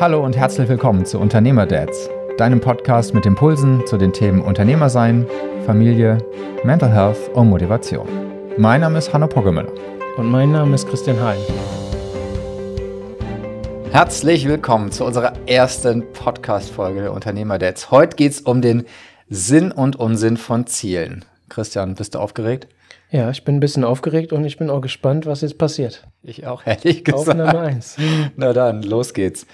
[0.00, 5.26] Hallo und herzlich willkommen zu Unternehmerdads, deinem Podcast mit Impulsen zu den Themen Unternehmersein,
[5.66, 6.16] Familie,
[6.64, 8.08] Mental Health und Motivation.
[8.56, 9.70] Mein Name ist Hanno Poggemüller.
[10.16, 11.36] Und mein Name ist Christian Hein.
[13.90, 17.90] Herzlich willkommen zu unserer ersten Podcast-Folge der Unternehmerdads.
[17.90, 18.86] Heute geht es um den
[19.28, 21.26] Sinn und Unsinn von Zielen.
[21.50, 22.66] Christian, bist du aufgeregt?
[23.10, 26.06] Ja, ich bin ein bisschen aufgeregt und ich bin auch gespannt, was jetzt passiert.
[26.22, 27.28] Ich auch, ehrlich gesagt.
[27.28, 27.96] Aufnahme 1.
[28.36, 29.46] Na dann, los geht's.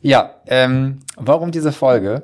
[0.00, 2.22] Ja, ähm, warum diese Folge?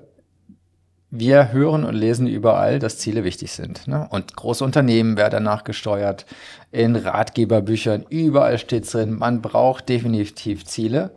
[1.11, 3.87] Wir hören und lesen überall, dass Ziele wichtig sind.
[3.87, 4.07] Ne?
[4.11, 6.27] Und große Unternehmen werden danach gesteuert.
[6.73, 11.13] In Ratgeberbüchern, überall steht drin, man braucht definitiv Ziele.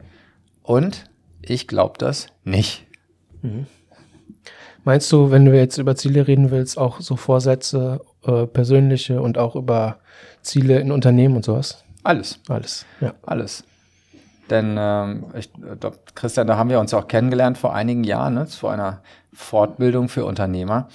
[0.64, 1.06] Und
[1.42, 2.86] ich glaube das nicht.
[3.42, 3.66] Mhm.
[4.84, 9.38] Meinst du, wenn du jetzt über Ziele reden willst, auch so Vorsätze, äh, persönliche und
[9.38, 9.98] auch über
[10.42, 11.84] Ziele in Unternehmen und sowas?
[12.04, 12.40] Alles.
[12.48, 13.14] Alles, ja.
[13.24, 13.64] Alles.
[14.50, 18.48] Denn ähm, ich glaube, Christian, da haben wir uns auch kennengelernt vor einigen Jahren, ne,
[18.48, 20.90] vor einer Fortbildung für Unternehmer.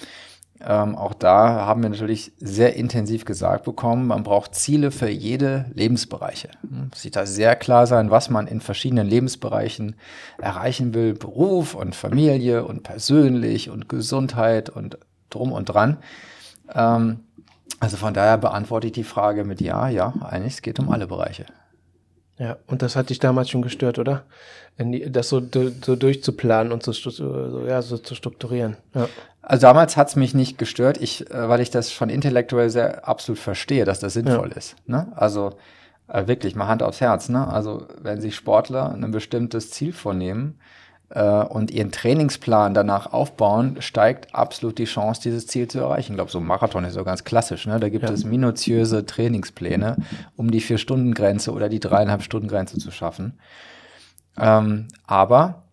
[0.61, 5.65] Ähm, auch da haben wir natürlich sehr intensiv gesagt bekommen, man braucht Ziele für jede
[5.73, 6.49] Lebensbereiche.
[6.93, 9.95] Es sieht da sehr klar sein, was man in verschiedenen Lebensbereichen
[10.37, 11.13] erreichen will.
[11.13, 14.97] Beruf und Familie und persönlich und Gesundheit und
[15.29, 15.97] drum und dran.
[16.73, 17.19] Ähm,
[17.79, 21.07] also von daher beantworte ich die Frage mit Ja, ja, eigentlich, es geht um alle
[21.07, 21.45] Bereiche.
[22.37, 24.23] Ja, und das hat dich damals schon gestört, oder?
[25.07, 28.75] Das so, so durchzuplanen und so, so, ja, so zu strukturieren.
[28.93, 29.07] Ja.
[29.41, 33.07] Also damals hat es mich nicht gestört, ich, äh, weil ich das schon intellektuell sehr
[33.07, 34.57] absolut verstehe, dass das sinnvoll ja.
[34.57, 34.75] ist.
[34.85, 35.13] Ne?
[35.15, 35.51] Also
[36.07, 37.29] äh, wirklich, mal Hand aufs Herz.
[37.29, 37.47] Ne?
[37.47, 40.59] Also wenn sich Sportler ein bestimmtes Ziel vornehmen,
[41.09, 46.13] äh, und ihren Trainingsplan danach aufbauen, steigt absolut die Chance, dieses Ziel zu erreichen.
[46.13, 47.67] Ich glaube, so ein Marathon ist so ganz klassisch.
[47.67, 47.79] Ne?
[47.79, 48.11] Da gibt ja.
[48.11, 49.97] es minutiöse Trainingspläne,
[50.35, 53.39] um die Vier-Stunden-Grenze oder die Dreieinhalb-Stunden-Grenze zu schaffen.
[54.37, 55.63] Ähm, aber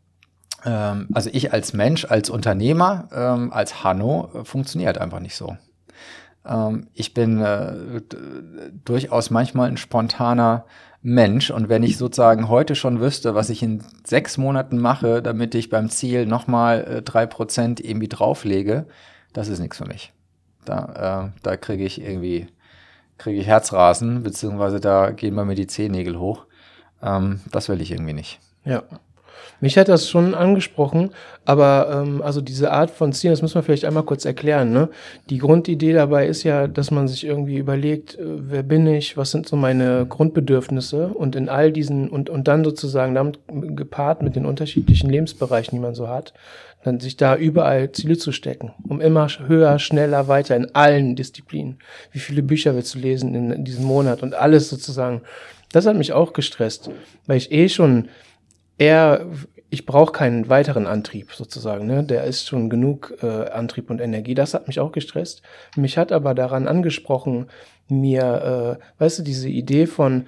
[0.65, 5.57] ähm, also ich als Mensch, als Unternehmer, ähm, als Hanno, äh, funktioniert einfach nicht so.
[6.47, 8.01] Ähm, ich bin äh,
[8.85, 10.65] durchaus manchmal ein spontaner
[11.03, 11.51] Mensch.
[11.51, 15.69] Und wenn ich sozusagen heute schon wüsste, was ich in sechs Monaten mache, damit ich
[15.69, 18.87] beim Ziel nochmal äh, drei Prozent irgendwie drauflege,
[19.33, 20.13] das ist nichts für mich.
[20.65, 22.47] Da, äh, da kriege ich irgendwie,
[23.19, 26.47] kriege ich Herzrasen, beziehungsweise da gehen bei mir die Zehennägel hoch.
[27.03, 28.39] Ähm, das will ich irgendwie nicht.
[28.65, 28.85] Ja.
[29.63, 31.11] Mich hat das schon angesprochen,
[31.45, 34.73] aber ähm, also diese Art von Zielen, das müssen wir vielleicht einmal kurz erklären.
[34.73, 34.89] Ne?
[35.31, 39.31] Die Grundidee dabei ist ja, dass man sich irgendwie überlegt, äh, wer bin ich, was
[39.31, 44.35] sind so meine Grundbedürfnisse und in all diesen und, und dann sozusagen damit gepaart mit
[44.35, 46.35] den unterschiedlichen Lebensbereichen, die man so hat,
[46.83, 51.79] dann sich da überall Ziele zu stecken, um immer höher, schneller, weiter in allen Disziplinen.
[52.11, 55.21] Wie viele Bücher willst du lesen in, in diesem Monat und alles sozusagen.
[55.71, 56.91] Das hat mich auch gestresst,
[57.29, 58.09] weil ich eh schon
[58.79, 59.27] eher
[59.73, 61.87] ich brauche keinen weiteren Antrieb sozusagen.
[61.87, 62.05] Ne?
[62.05, 64.35] Der ist schon genug äh, Antrieb und Energie.
[64.35, 65.41] Das hat mich auch gestresst.
[65.77, 67.47] Mich hat aber daran angesprochen,
[67.89, 70.27] mir, äh, weißt du, diese Idee von,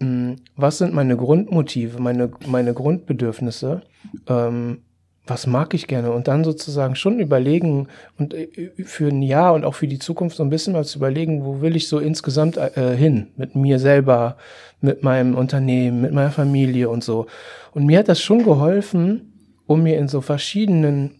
[0.00, 3.82] mh, hm, was sind meine Grundmotive, meine, meine Grundbedürfnisse,
[4.26, 4.82] ähm,
[5.26, 7.88] was mag ich gerne und dann sozusagen schon überlegen
[8.18, 10.98] und äh, für ein Jahr und auch für die Zukunft so ein bisschen mal zu
[10.98, 14.36] überlegen, wo will ich so insgesamt äh, hin mit mir selber,
[14.80, 17.26] mit meinem Unternehmen, mit meiner Familie und so.
[17.72, 19.32] Und mir hat das schon geholfen,
[19.66, 21.16] um mir in so verschiedenen,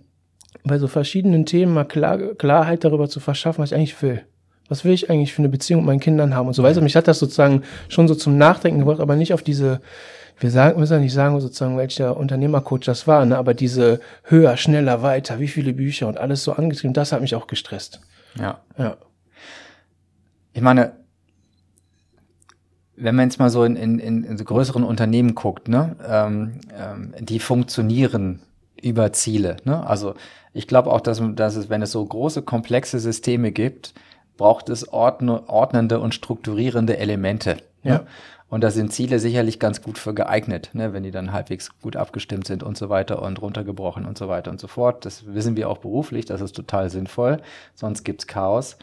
[0.63, 4.23] bei so verschiedenen Themen mal Klar, Klarheit darüber zu verschaffen, was ich eigentlich will.
[4.69, 6.63] Was will ich eigentlich für eine Beziehung mit meinen Kindern haben und so.
[6.63, 9.81] Weißt du, mich hat das sozusagen schon so zum Nachdenken gebracht, aber nicht auf diese
[10.39, 13.39] wir sagen, müssen ja nicht sagen, sozusagen, welcher Unternehmercoach das war, ne?
[13.39, 17.35] aber diese höher, schneller, weiter, wie viele Bücher und alles so angetrieben, das hat mich
[17.35, 18.01] auch gestresst.
[18.39, 18.61] Ja.
[18.77, 18.97] Ja.
[20.53, 20.93] Ich meine,
[22.97, 27.15] wenn man jetzt mal so in, in, in so größeren Unternehmen guckt, ne, ähm, ähm,
[27.21, 28.41] die funktionieren
[28.83, 29.57] über Ziele.
[29.65, 29.87] Ne?
[29.87, 30.15] Also
[30.53, 33.95] ich glaube auch, dass, dass es, wenn es so große, komplexe Systeme gibt,
[34.37, 37.57] braucht es ordnende und strukturierende Elemente.
[37.83, 37.91] Ne?
[37.91, 37.99] Ja.
[37.99, 38.07] Ne?
[38.49, 41.97] Und da sind Ziele sicherlich ganz gut für geeignet, ne, wenn die dann halbwegs gut
[41.97, 45.05] abgestimmt sind und so weiter und runtergebrochen und so weiter und so fort.
[45.05, 47.41] Das wissen wir auch beruflich, das ist total sinnvoll,
[47.75, 48.77] sonst gibt's Chaos.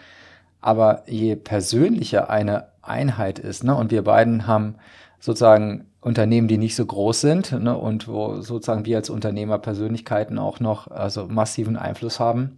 [0.60, 4.76] Aber je persönlicher eine Einheit ist, ne, und wir beiden haben
[5.20, 10.38] sozusagen Unternehmen, die nicht so groß sind ne, und wo sozusagen wir als Unternehmer Persönlichkeiten
[10.38, 12.58] auch noch also massiven Einfluss haben,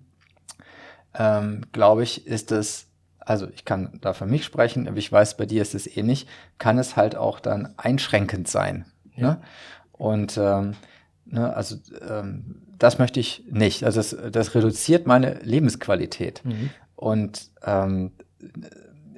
[1.14, 2.88] ähm, glaube ich, ist es
[3.26, 6.28] also ich kann da für mich sprechen, aber ich weiß, bei dir ist es ähnlich,
[6.60, 8.86] kann es halt auch dann einschränkend sein.
[9.16, 9.28] Ja.
[9.28, 9.42] Ne?
[9.92, 10.76] Und ähm,
[11.26, 11.78] ne, also
[12.08, 13.84] ähm, das möchte ich nicht.
[13.84, 16.44] Also das, das reduziert meine Lebensqualität.
[16.46, 16.70] Mhm.
[16.96, 18.12] Und ähm,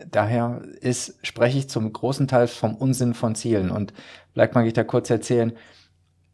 [0.09, 3.71] daher ist, spreche ich zum großen Teil vom Unsinn von Zielen.
[3.71, 3.93] Und
[4.33, 5.53] vielleicht mag ich da kurz erzählen,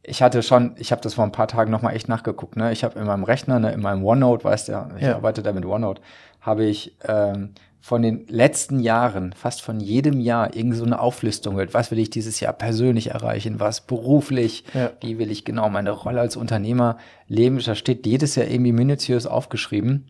[0.06, 2.58] ich hatte schon, ich habe das vor ein paar Tagen nochmal echt nachgeguckt.
[2.58, 2.74] Ne?
[2.74, 5.16] Ich habe in meinem Rechner, ne, in meinem OneNote, weißt du ja, ich ja.
[5.16, 6.02] arbeite da mit OneNote,
[6.44, 7.50] habe ich ähm,
[7.82, 11.74] von den letzten Jahren, fast von jedem Jahr, irgend so eine Auflistung wird.
[11.74, 13.60] Was will ich dieses Jahr persönlich erreichen?
[13.60, 14.64] Was beruflich?
[14.74, 14.92] Ja.
[15.02, 16.98] Wie will ich genau meine Rolle als Unternehmer
[17.28, 17.60] leben?
[17.60, 20.06] Da steht jedes Jahr irgendwie minutiös aufgeschrieben.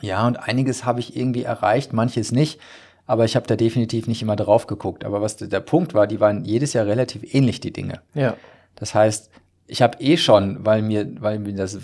[0.00, 2.60] Ja, und einiges habe ich irgendwie erreicht, manches nicht.
[3.04, 5.04] Aber ich habe da definitiv nicht immer drauf geguckt.
[5.04, 8.00] Aber was der Punkt war, die waren jedes Jahr relativ ähnlich, die Dinge.
[8.14, 8.36] Ja.
[8.74, 9.30] Das heißt,
[9.66, 11.78] ich habe eh schon, weil mir, weil mir das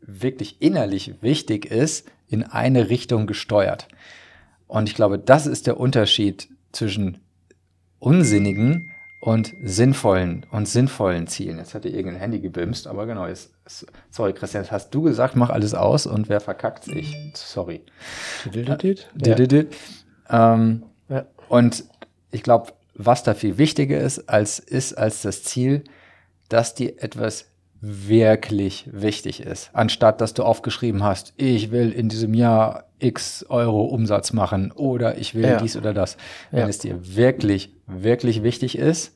[0.00, 3.88] wirklich innerlich wichtig ist, in eine Richtung gesteuert.
[4.66, 7.18] Und ich glaube, das ist der Unterschied zwischen
[7.98, 8.90] unsinnigen
[9.20, 11.58] und sinnvollen und sinnvollen Zielen.
[11.58, 13.52] Jetzt hat er irgendein Handy gebimst, aber genau, jetzt,
[14.10, 17.16] sorry Christian, hast du gesagt, mach alles aus und wer verkackt sich?
[17.34, 17.80] Sorry.
[19.24, 19.34] Ja.
[20.28, 20.82] Ähm.
[21.48, 21.84] Und
[22.30, 25.84] ich glaube, was da viel wichtiger ist als, ist als das Ziel,
[26.48, 27.46] dass dir etwas
[27.86, 33.84] wirklich wichtig ist, anstatt dass du aufgeschrieben hast, ich will in diesem Jahr x Euro
[33.84, 35.56] Umsatz machen oder ich will ja.
[35.58, 36.16] dies oder das.
[36.50, 36.68] Wenn ja.
[36.68, 39.14] es dir wirklich, wirklich wichtig ist,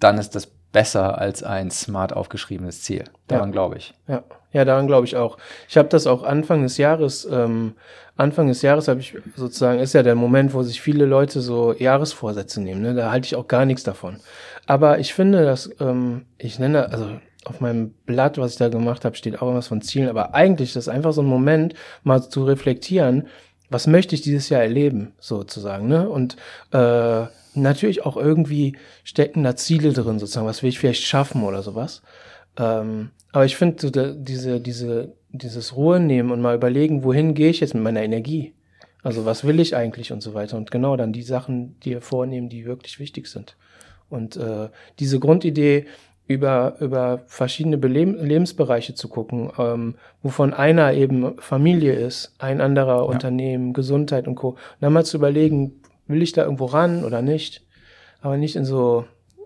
[0.00, 3.04] dann ist das besser als ein smart aufgeschriebenes Ziel.
[3.28, 3.52] Daran ja.
[3.52, 3.94] glaube ich.
[4.08, 5.36] Ja, ja daran glaube ich auch.
[5.68, 7.74] Ich habe das auch Anfang des Jahres, ähm,
[8.16, 11.72] Anfang des Jahres habe ich sozusagen, ist ja der Moment, wo sich viele Leute so
[11.72, 12.82] Jahresvorsätze nehmen.
[12.82, 12.94] Ne?
[12.94, 14.16] Da halte ich auch gar nichts davon.
[14.66, 17.10] Aber ich finde, dass ähm, ich nenne, also
[17.44, 20.08] auf meinem Blatt, was ich da gemacht habe, steht auch irgendwas von Zielen.
[20.08, 21.74] Aber eigentlich ist das einfach so ein Moment,
[22.04, 23.28] mal zu reflektieren,
[23.68, 25.88] was möchte ich dieses Jahr erleben, sozusagen.
[25.88, 26.08] Ne?
[26.08, 26.36] Und
[26.72, 31.62] äh, natürlich auch irgendwie stecken da Ziele drin, sozusagen, was will ich vielleicht schaffen oder
[31.62, 32.02] sowas.
[32.58, 37.50] Ähm, aber ich finde, so diese, diese, dieses Ruhe nehmen und mal überlegen, wohin gehe
[37.50, 38.52] ich jetzt mit meiner Energie?
[39.02, 40.56] Also was will ich eigentlich und so weiter.
[40.56, 43.56] Und genau dann die Sachen dir vornehmen, die wirklich wichtig sind.
[44.08, 45.86] Und äh, diese Grundidee,
[46.28, 52.96] über, über verschiedene Beleb Lebensbereiche zu gucken, ähm, wovon einer eben Familie ist, ein anderer
[52.96, 53.02] ja.
[53.02, 54.50] Unternehmen, Gesundheit und Co.
[54.50, 57.64] Und dann mal zu überlegen, will ich da irgendwo ran oder nicht?
[58.20, 59.04] Aber nicht in so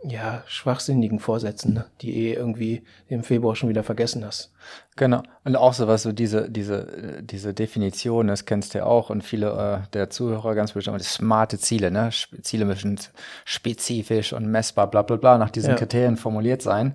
[0.08, 1.86] ja, schwachsinnigen Vorsätzen, ne?
[2.00, 4.52] die eh irgendwie im Februar schon wieder vergessen hast.
[4.94, 5.22] Genau.
[5.44, 9.22] Und auch so was, so diese, diese, diese Definition, das kennst du ja auch und
[9.24, 12.10] viele äh, der Zuhörer ganz bestimmt, smarte Ziele, ne?
[12.42, 12.98] Ziele müssen
[13.44, 15.76] spezifisch und messbar, bla bla bla, nach diesen ja.
[15.76, 16.94] Kriterien formuliert sein.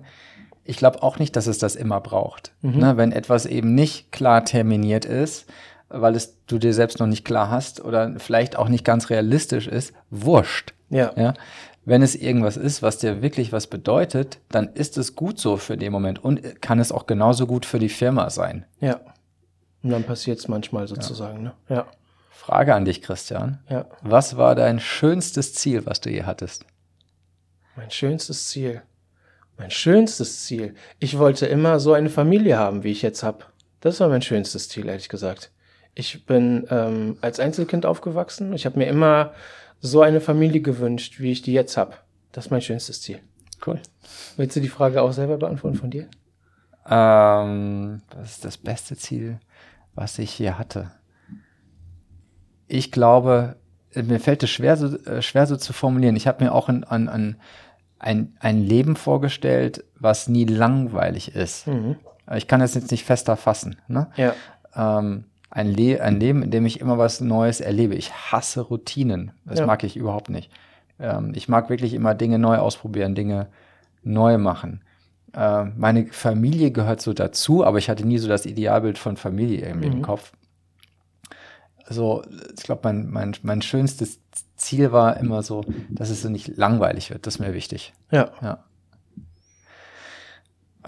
[0.64, 2.52] Ich glaube auch nicht, dass es das immer braucht.
[2.62, 2.78] Mhm.
[2.78, 2.96] Ne?
[2.96, 5.46] Wenn etwas eben nicht klar terminiert ist,
[5.92, 9.66] weil es du dir selbst noch nicht klar hast oder vielleicht auch nicht ganz realistisch
[9.66, 10.74] ist, wurscht.
[10.90, 11.12] Ja.
[11.16, 11.34] ja?
[11.84, 15.76] wenn es irgendwas ist, was dir wirklich was bedeutet, dann ist es gut so für
[15.76, 18.64] den Moment und kann es auch genauso gut für die Firma sein.
[18.80, 19.00] Ja.
[19.82, 21.42] Und dann passiert es manchmal sozusagen, ja.
[21.42, 21.54] ne?
[21.68, 21.86] Ja.
[22.30, 23.60] Frage an dich, Christian.
[23.68, 23.86] Ja.
[24.02, 26.66] Was war dein schönstes Ziel, was du je hattest?
[27.76, 28.82] Mein schönstes Ziel.
[29.58, 30.74] Mein schönstes Ziel.
[30.98, 33.44] Ich wollte immer so eine Familie haben, wie ich jetzt habe.
[33.80, 35.50] Das war mein schönstes Ziel, ehrlich gesagt.
[35.94, 38.52] Ich bin ähm, als Einzelkind aufgewachsen.
[38.54, 39.32] Ich habe mir immer
[39.80, 41.94] so eine Familie gewünscht, wie ich die jetzt habe.
[42.32, 43.20] Das ist mein schönstes Ziel.
[43.64, 43.80] Cool.
[44.36, 46.08] Willst du die Frage auch selber beantworten von dir?
[46.88, 49.38] Ähm, was ist das beste Ziel,
[49.94, 50.90] was ich hier hatte?
[52.66, 53.56] Ich glaube,
[53.94, 56.16] mir fällt es schwer, so, äh, schwer so zu formulieren.
[56.16, 57.36] Ich habe mir auch an, an
[57.98, 61.66] ein, ein Leben vorgestellt, was nie langweilig ist.
[61.66, 61.96] Mhm.
[62.34, 63.76] Ich kann das jetzt nicht fester fassen.
[63.88, 64.10] Ne?
[64.16, 64.34] Ja.
[64.74, 67.94] Ähm, ein, Le ein Leben, in dem ich immer was Neues erlebe.
[67.94, 69.32] Ich hasse Routinen.
[69.44, 69.66] Das ja.
[69.66, 70.50] mag ich überhaupt nicht.
[70.98, 73.48] Ähm, ich mag wirklich immer Dinge neu ausprobieren, Dinge
[74.02, 74.82] neu machen.
[75.34, 79.66] Äh, meine Familie gehört so dazu, aber ich hatte nie so das Idealbild von Familie
[79.66, 79.96] irgendwie mhm.
[79.96, 80.32] im Kopf.
[81.84, 82.22] Also,
[82.56, 84.20] ich glaube, mein, mein, mein schönstes
[84.56, 87.26] Ziel war immer so, dass es so nicht langweilig wird.
[87.26, 87.92] Das ist mir wichtig.
[88.10, 88.30] Ja.
[88.40, 88.64] ja.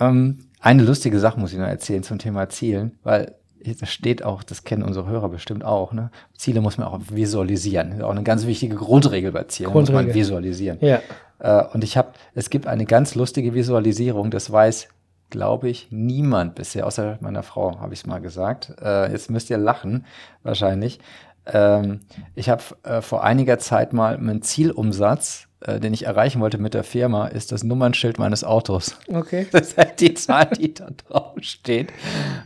[0.01, 4.43] Ähm, eine lustige Sache muss ich noch erzählen zum Thema Zielen, weil das steht auch,
[4.43, 6.11] das kennen unsere Hörer bestimmt auch, ne?
[6.37, 7.91] Ziele muss man auch visualisieren.
[7.91, 10.03] Das ist auch eine ganz wichtige Grundregel bei Zielen, Grundregel.
[10.03, 10.79] muss man visualisieren.
[10.81, 11.01] Ja.
[11.39, 14.89] Äh, und ich habe, es gibt eine ganz lustige Visualisierung, das weiß,
[15.31, 18.75] glaube ich, niemand bisher, außer meiner Frau, habe ich es mal gesagt.
[18.81, 20.05] Äh, jetzt müsst ihr lachen,
[20.43, 21.01] wahrscheinlich.
[21.47, 22.01] Ähm,
[22.35, 26.75] ich habe äh, vor einiger Zeit mal meinen Zielumsatz äh, den ich erreichen wollte mit
[26.75, 28.97] der Firma, ist das Nummernschild meines Autos.
[29.09, 29.47] Okay.
[29.53, 31.93] Das heißt, die Zahl, die da drauf steht,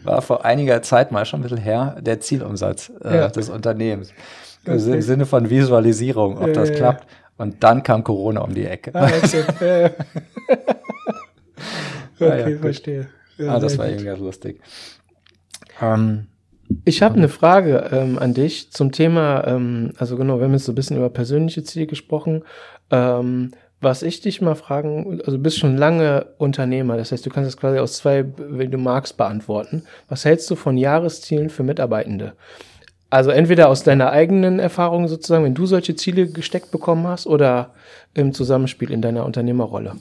[0.04, 3.28] war vor einiger Zeit mal schon ein bisschen her, der Zielumsatz äh, ja.
[3.28, 4.12] des Unternehmens.
[4.66, 7.06] Also Im Sinne von Visualisierung, ob ja, das ja, klappt.
[7.38, 8.90] Und dann kam Corona um die Ecke.
[8.94, 9.90] Ah, okay,
[12.20, 13.08] okay verstehe.
[13.46, 14.60] ah, das war irgendwie ganz lustig.
[15.80, 16.26] Ähm,
[16.84, 20.64] Ich habe eine Frage ähm, an dich zum Thema, ähm, also genau, wir haben jetzt
[20.64, 22.42] so ein bisschen über persönliche Ziele gesprochen.
[22.90, 27.30] Ähm, was ich dich mal fragen, also du bist schon lange Unternehmer, das heißt, du
[27.30, 29.84] kannst es quasi aus zwei, wenn du magst, beantworten.
[30.08, 32.34] Was hältst du von Jahreszielen für Mitarbeitende?
[33.10, 37.72] Also entweder aus deiner eigenen Erfahrung sozusagen, wenn du solche Ziele gesteckt bekommen hast, oder
[38.14, 39.96] im Zusammenspiel in deiner Unternehmerrolle.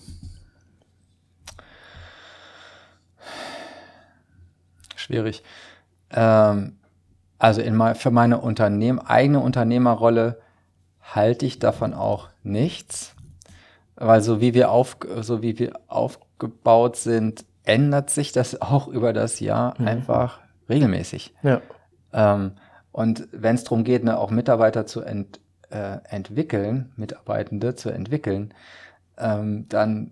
[4.96, 5.44] Schwierig.
[6.12, 6.78] Ähm,
[7.40, 10.42] also in für meine Unternehmen, eigene Unternehmerrolle
[11.02, 13.16] halte ich davon auch nichts,
[13.96, 19.14] weil so wie wir, auf, so wie wir aufgebaut sind, ändert sich das auch über
[19.14, 19.88] das Jahr mhm.
[19.88, 20.40] einfach
[20.70, 21.34] regelmäßig.
[21.44, 21.62] Ja.
[22.14, 22.54] Ähm,
[22.92, 25.40] und wenn es darum geht, ne, auch Mitarbeiter zu ent,
[25.70, 28.54] äh, entwickeln, Mitarbeitende zu entwickeln,
[29.18, 30.12] ähm, dann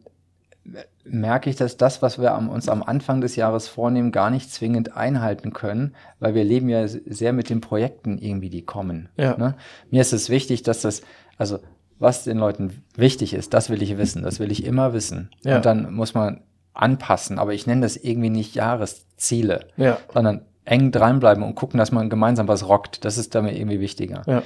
[1.04, 4.52] merke ich, dass das, was wir am, uns am Anfang des Jahres vornehmen, gar nicht
[4.52, 9.10] zwingend einhalten können, weil wir leben ja sehr mit den Projekten irgendwie, die kommen.
[9.16, 9.38] Ja.
[9.38, 9.56] Ne?
[9.92, 11.02] Mir ist es wichtig, dass das,
[11.38, 11.60] also
[12.00, 15.30] was den Leuten wichtig ist, das will ich wissen, das will ich immer wissen.
[15.44, 15.58] Ja.
[15.58, 16.42] Und dann muss man
[16.74, 19.98] anpassen, aber ich nenne das irgendwie nicht Jahresziele, ja.
[20.14, 23.06] sondern eng dranbleiben und gucken, dass man gemeinsam was rockt.
[23.06, 24.24] Das ist damit irgendwie wichtiger.
[24.26, 24.44] Ja.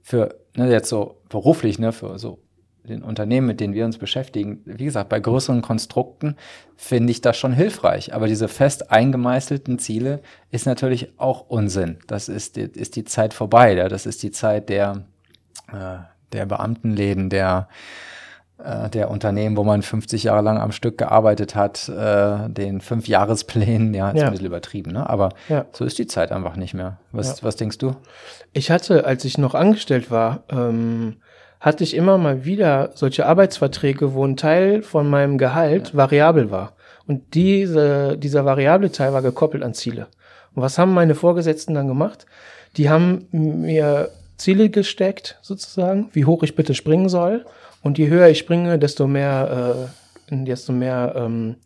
[0.00, 2.38] Für ne, jetzt so beruflich, ne, für so
[2.84, 6.36] den Unternehmen, mit denen wir uns beschäftigen, wie gesagt, bei größeren Konstrukten
[6.76, 8.12] finde ich das schon hilfreich.
[8.12, 11.98] Aber diese fest eingemeißelten Ziele ist natürlich auch Unsinn.
[12.06, 13.74] Das ist, die, ist die Zeit vorbei.
[13.74, 15.04] Das ist die Zeit der,
[15.72, 15.98] äh,
[16.32, 17.68] der Beamtenläden, der,
[18.62, 23.08] äh, der Unternehmen, wo man 50 Jahre lang am Stück gearbeitet hat, äh, den fünf
[23.08, 24.26] Jahresplänen, ja, ist ja.
[24.26, 25.08] ein bisschen übertrieben, ne?
[25.08, 25.66] aber ja.
[25.72, 26.98] so ist die Zeit einfach nicht mehr.
[27.12, 27.46] Was, ja.
[27.46, 27.96] was denkst du?
[28.52, 31.16] Ich hatte, als ich noch angestellt war, ähm,
[31.60, 36.72] hatte ich immer mal wieder solche Arbeitsverträge, wo ein Teil von meinem Gehalt variabel war.
[37.06, 40.08] Und diese, dieser variable Teil war gekoppelt an Ziele.
[40.54, 42.26] Und was haben meine Vorgesetzten dann gemacht?
[42.76, 47.44] Die haben mir Ziele gesteckt, sozusagen, wie hoch ich bitte springen soll.
[47.82, 49.88] Und je höher ich springe, desto mehr,
[50.30, 51.56] äh, desto mehr ähm,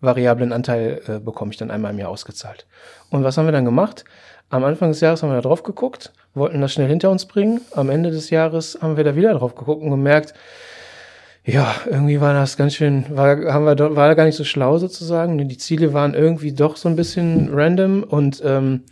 [0.00, 2.66] variablen Anteil äh, bekomme ich dann einmal im Jahr ausgezahlt.
[3.10, 4.04] Und was haben wir dann gemacht?
[4.48, 7.60] Am Anfang des Jahres haben wir da drauf geguckt, wollten das schnell hinter uns bringen.
[7.72, 10.34] Am Ende des Jahres haben wir da wieder drauf geguckt und gemerkt,
[11.44, 15.38] ja, irgendwie war das ganz schön, war, haben wir, war gar nicht so schlau sozusagen.
[15.48, 18.82] Die Ziele waren irgendwie doch so ein bisschen random und ähm,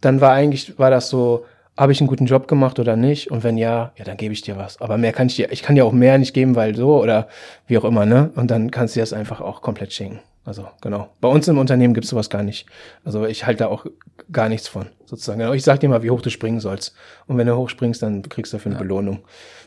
[0.00, 1.44] dann war eigentlich, war das so,
[1.78, 3.30] habe ich einen guten Job gemacht oder nicht?
[3.30, 4.80] Und wenn ja, ja, dann gebe ich dir was.
[4.80, 7.28] Aber mehr kann ich dir, ich kann dir auch mehr nicht geben, weil so oder
[7.68, 8.30] wie auch immer, ne?
[8.34, 10.18] Und dann kannst du das einfach auch komplett schenken.
[10.44, 11.08] Also genau.
[11.20, 12.66] Bei uns im Unternehmen gibt es sowas gar nicht.
[13.04, 13.86] Also ich halte da auch
[14.32, 15.38] gar nichts von, sozusagen.
[15.38, 15.52] Genau.
[15.52, 16.96] Ich sag dir mal, wie hoch du springen sollst.
[17.28, 18.82] Und wenn du hochspringst, dann kriegst du dafür eine ja.
[18.82, 19.20] Belohnung.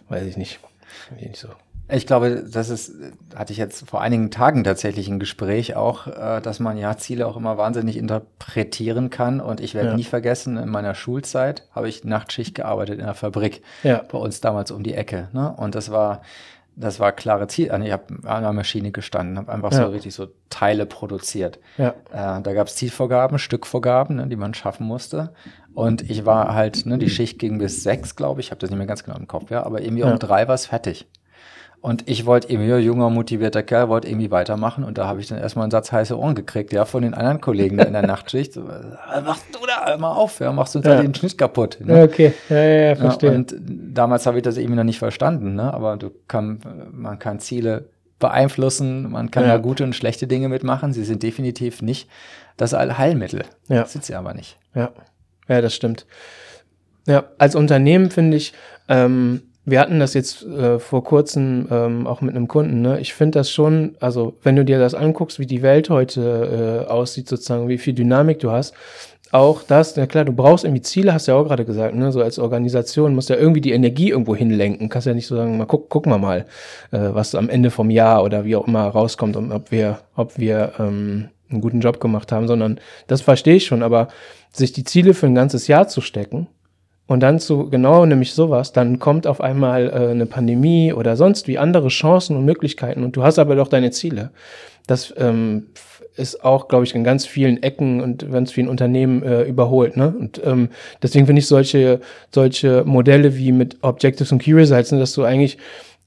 [0.09, 0.59] Weiß ich nicht.
[1.17, 1.47] nicht so.
[1.93, 2.93] Ich glaube, das ist,
[3.35, 7.27] hatte ich jetzt vor einigen Tagen tatsächlich ein Gespräch auch, äh, dass man ja Ziele
[7.27, 9.41] auch immer wahnsinnig interpretieren kann.
[9.41, 9.95] Und ich werde ja.
[9.95, 13.61] nie vergessen, in meiner Schulzeit habe ich Nachtschicht gearbeitet in der Fabrik.
[13.83, 14.03] Ja.
[14.09, 15.27] Bei uns damals um die Ecke.
[15.33, 15.53] Ne?
[15.57, 16.21] Und das war,
[16.77, 17.71] das war klare Ziel.
[17.71, 19.85] Also ich habe an einer Maschine gestanden, habe einfach ja.
[19.85, 21.59] so richtig so Teile produziert.
[21.77, 21.89] Ja.
[22.11, 25.33] Äh, da gab es Zielvorgaben, Stückvorgaben, ne, die man schaffen musste.
[25.73, 28.69] Und ich war halt, ne, die Schicht ging bis sechs, glaube ich, ich habe das
[28.69, 30.11] nicht mehr ganz genau im Kopf, ja, aber irgendwie ja.
[30.11, 31.07] um drei war es fertig.
[31.81, 34.83] Und ich wollte irgendwie, ja, junger, motivierter Kerl, wollte irgendwie weitermachen.
[34.83, 37.41] Und da habe ich dann erstmal einen Satz heiße Ohren gekriegt, ja, von den anderen
[37.41, 38.53] Kollegen da in der Nachtschicht.
[38.53, 40.95] So, was machst du da immer auf, ja, machst du uns ja.
[40.95, 41.79] da den Schnitt kaputt.
[41.83, 41.97] Ne?
[41.97, 43.31] Ja, okay, ja, ja, ja, verstehe.
[43.31, 45.73] Ja, und damals habe ich das irgendwie noch nicht verstanden, ne?
[45.73, 46.59] Aber du kann,
[46.91, 49.49] man kann Ziele beeinflussen, man kann ja.
[49.49, 50.93] ja gute und schlechte Dinge mitmachen.
[50.93, 52.07] Sie sind definitiv nicht
[52.57, 53.43] das Allheilmittel.
[53.69, 53.81] Ja.
[53.81, 54.59] Das sind sie aber nicht.
[54.75, 54.91] Ja,
[55.47, 56.05] ja, das stimmt.
[57.07, 58.53] Ja, als Unternehmen finde ich,
[58.87, 62.81] ähm, wir hatten das jetzt äh, vor kurzem ähm, auch mit einem Kunden.
[62.81, 62.99] Ne?
[62.99, 66.89] Ich finde das schon, also wenn du dir das anguckst, wie die Welt heute äh,
[66.89, 68.73] aussieht, sozusagen, wie viel Dynamik du hast,
[69.31, 72.11] auch das, na klar, du brauchst irgendwie Ziele, hast du ja auch gerade gesagt, ne?
[72.11, 74.89] So als Organisation musst du ja irgendwie die Energie irgendwo hinlenken.
[74.89, 76.45] Kannst ja nicht so sagen, mal guck, gucken wir mal,
[76.91, 80.37] äh, was am Ende vom Jahr oder wie auch immer rauskommt und ob wir, ob
[80.37, 84.09] wir ähm, einen guten Job gemacht haben, sondern das verstehe ich schon, aber
[84.51, 86.47] sich die Ziele für ein ganzes Jahr zu stecken,
[87.11, 91.45] und dann zu genau nämlich sowas, dann kommt auf einmal äh, eine Pandemie oder sonst
[91.49, 94.31] wie andere Chancen und Möglichkeiten und du hast aber doch deine Ziele.
[94.87, 95.67] Das ähm,
[96.15, 99.97] ist auch, glaube ich, in ganz vielen Ecken und ganz vielen Unternehmen äh, überholt.
[99.97, 100.13] Ne?
[100.17, 100.69] Und ähm,
[101.03, 101.99] deswegen finde ich solche,
[102.33, 105.57] solche Modelle wie mit Objectives und Key Results, ne, dass du eigentlich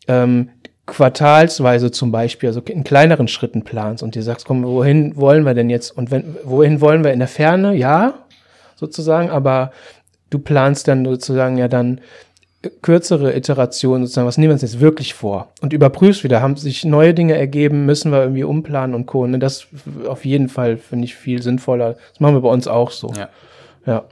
[0.08, 0.48] ähm,
[0.86, 5.52] quartalsweise zum Beispiel, also in kleineren Schritten planst und dir sagst, komm, wohin wollen wir
[5.52, 5.90] denn jetzt?
[5.90, 7.74] Und wenn, wohin wollen wir in der Ferne?
[7.74, 8.14] Ja,
[8.74, 9.70] sozusagen, aber
[10.30, 12.00] du planst dann sozusagen ja dann
[12.82, 16.84] kürzere Iterationen sozusagen, was nehmen wir uns jetzt wirklich vor und überprüfst wieder, haben sich
[16.84, 19.26] neue Dinge ergeben, müssen wir irgendwie umplanen und Co.
[19.26, 19.38] Ne?
[19.38, 19.66] Das
[20.08, 21.96] auf jeden Fall finde ich viel sinnvoller.
[22.12, 23.12] Das machen wir bei uns auch so.
[23.16, 23.28] Ja.
[23.86, 24.04] ja.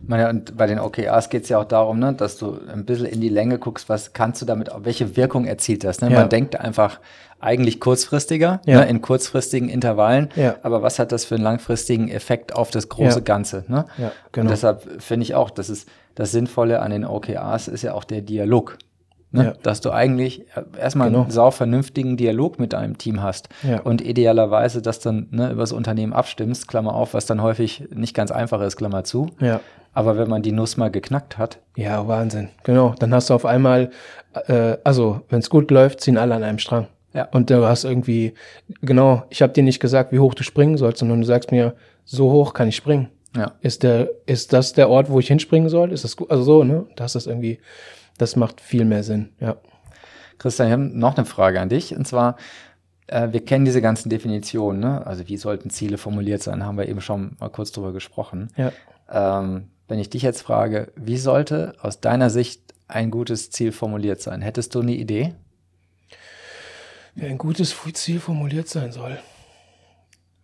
[0.00, 3.06] Meine, und bei den OKRs geht es ja auch darum, ne, dass du ein bisschen
[3.06, 6.00] in die Länge guckst, was kannst du damit, welche Wirkung erzielt das?
[6.00, 6.10] Ne?
[6.10, 6.20] Ja.
[6.20, 7.00] Man denkt einfach
[7.40, 8.80] eigentlich kurzfristiger, Ja.
[8.80, 10.56] ne, in kurzfristigen Intervallen, Ja.
[10.62, 13.22] aber was hat das für einen langfristigen Effekt auf das große.
[13.22, 13.64] Ganze?
[13.68, 13.84] Ne?
[13.98, 14.50] Ja, Und genau.
[14.50, 18.22] deshalb finde ich auch, dass es das Sinnvolle an den OKRs ist ja auch der
[18.22, 18.76] Dialog.
[19.30, 19.44] Ne?
[19.44, 19.52] Ja.
[19.62, 20.46] Dass du eigentlich
[20.78, 21.22] erstmal Genau.
[21.22, 23.80] einen sau vernünftigen Dialog mit deinem Team hast Ja.
[23.82, 28.14] und idealerweise das dann ne, über das Unternehmen abstimmst, Klammer auf, was dann häufig nicht
[28.14, 29.26] ganz einfach ist, Klammer zu.
[29.40, 29.60] Ja.
[29.92, 32.48] Aber wenn man die Nuss mal geknackt hat, Ja, Wahnsinn.
[32.62, 32.94] Genau.
[33.00, 33.90] Dann hast du auf einmal,
[34.46, 36.86] äh, also wenn es gut läuft, ziehen alle an einem Strang.
[37.14, 37.28] Ja.
[37.32, 38.34] Und du hast irgendwie,
[38.80, 41.74] genau, ich habe dir nicht gesagt, wie hoch du springen sollst, sondern du sagst mir,
[42.04, 43.08] so hoch kann ich springen.
[43.36, 45.92] ja, Ist der, ist das der Ort, wo ich hinspringen soll?
[45.92, 46.30] Ist das gut?
[46.30, 46.86] Also so, ne?
[46.96, 47.58] Das ist irgendwie,
[48.18, 49.30] das macht viel mehr Sinn.
[49.40, 49.56] Ja.
[50.38, 51.96] Christian, ich habe noch eine Frage an dich.
[51.96, 52.36] Und zwar,
[53.06, 54.80] äh, wir kennen diese ganzen Definitionen.
[54.80, 55.06] Ne?
[55.06, 58.48] Also wie sollten Ziele formuliert sein, haben wir eben schon mal kurz drüber gesprochen.
[58.56, 58.72] Ja.
[59.10, 64.20] Ähm, wenn ich dich jetzt frage, wie sollte aus deiner Sicht ein gutes Ziel formuliert
[64.20, 64.42] sein?
[64.42, 65.34] Hättest du eine Idee?
[67.14, 69.18] Wie ein gutes Ziel formuliert sein soll.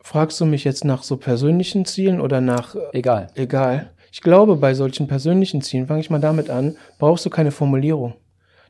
[0.01, 3.29] Fragst du mich jetzt nach so persönlichen Zielen oder nach Egal.
[3.35, 3.91] Egal.
[4.15, 8.15] Ich glaube, bei solchen persönlichen Zielen, fange ich mal damit an, brauchst du keine Formulierung.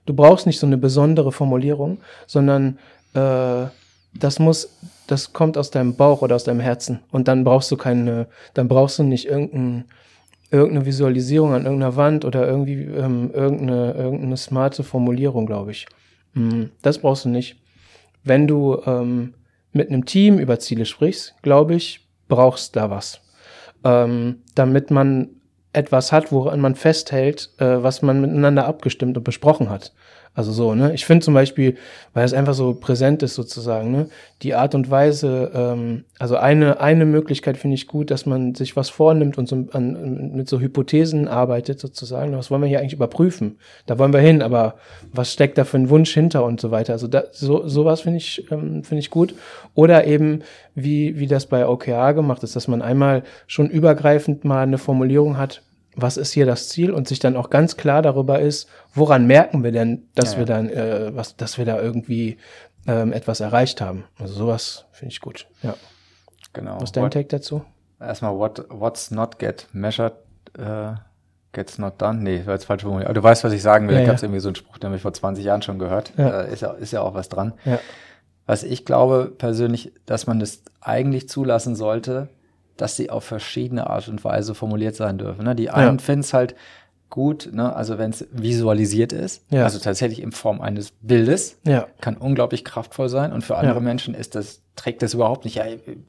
[0.07, 2.79] Du brauchst nicht so eine besondere Formulierung, sondern
[3.13, 3.67] äh,
[4.15, 4.71] das muss,
[5.07, 7.01] das kommt aus deinem Bauch oder aus deinem Herzen.
[7.13, 9.85] Und dann brauchst du keine, dann brauchst du nicht irgendein,
[10.51, 15.87] irgendeine Visualisierung an irgendeiner Wand oder irgendwie ähm, irgendeine, irgendeine smarte Formulierung, glaube ich.
[16.33, 17.57] Mm, Das brauchst du nicht.
[18.23, 19.35] Wenn du ähm,
[19.73, 23.21] mit einem Team über Ziele sprichst, glaube ich, brauchst da was
[23.85, 25.29] ähm, damit man
[25.73, 29.93] etwas hat, woran man festhält, äh, was man miteinander abgestimmt und besprochen hat.
[30.37, 30.93] Also so, ne?
[30.95, 31.76] Ich finde zum Beispiel,
[32.12, 34.09] weil es einfach so präsent ist sozusagen, ne?
[34.43, 38.75] Die Art und Weise, ähm, also eine, eine Möglichkeit finde ich gut, dass man sich
[38.75, 42.37] was vornimmt und so an, mit so Hypothesen arbeitet sozusagen.
[42.37, 43.59] Was wollen wir hier eigentlich überprüfen?
[43.87, 44.75] Da wollen wir hin, aber
[45.12, 46.95] was steckt da für ein Wunsch hinter und so weiter?
[46.95, 49.37] Also da, so, sowas finde ich, ähm, finde ich gut.
[49.75, 50.41] Oder eben,
[50.75, 55.38] wie, wie das bei OKR gemacht ist, dass man einmal schon übergreifend mal eine Formulierung
[55.38, 55.62] hat,
[55.96, 59.62] was ist hier das Ziel und sich dann auch ganz klar darüber ist, woran merken
[59.62, 62.38] wir denn, dass Ja, wir dann, äh, was, dass wir da irgendwie
[62.87, 64.04] ähm, etwas erreicht haben.
[64.18, 65.46] Also sowas finde ich gut.
[65.62, 65.74] Ja.
[66.52, 66.76] Genau.
[66.76, 67.64] Was ist dein What, Take dazu?
[68.00, 70.14] erstmal, what, what's not get measured,
[70.59, 70.92] äh,
[71.52, 72.22] gets not done.
[72.22, 73.09] Nee, das war jetzt falsch formuliert.
[73.09, 73.94] Aber du weißt, was ich sagen will.
[73.94, 74.12] Ja, ich ja.
[74.12, 76.12] habe irgendwie so einen Spruch, den habe ich vor 20 Jahren schon gehört.
[76.16, 76.42] Ja.
[76.42, 77.54] Äh, ist, ja, ist ja auch was dran.
[77.64, 77.78] Ja.
[78.46, 82.28] Was ich glaube persönlich, dass man das eigentlich zulassen sollte,
[82.77, 85.45] dass sie auf verschiedene Art und Weise formuliert sein dürfen.
[85.45, 85.55] Ne?
[85.55, 86.55] Die einen finden es halt
[87.11, 87.75] gut, ne?
[87.77, 89.63] also wenn es visualisiert ist, Ja.
[89.65, 91.87] also tatsächlich in Form eines Bildes, Ja.
[92.01, 93.33] kann unglaublich kraftvoll sein.
[93.33, 93.81] Und für andere Ja.
[93.81, 95.55] Menschen ist das, trägt das überhaupt nicht.
[95.57, 95.65] Ja,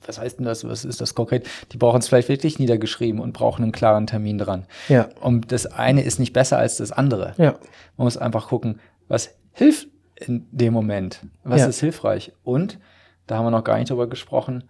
[0.07, 0.67] was heißt denn das?
[0.67, 1.45] Was ist das konkret?
[1.73, 4.65] Die brauchen es vielleicht wirklich niedergeschrieben und brauchen einen klaren Termin dran.
[4.89, 5.09] Ja.
[5.21, 7.33] Und das eine ist nicht besser als das andere.
[7.37, 7.51] Ja.
[7.97, 11.19] Man muss einfach gucken, was hilft in dem Moment?
[11.43, 11.67] Was Ja.
[11.67, 12.31] ist hilfreich?
[12.43, 12.79] Und
[13.27, 14.63] da haben wir noch gar nicht drüber gesprochen.